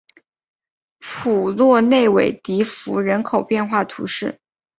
[0.97, 4.41] 普洛内韦迪福人口变化图示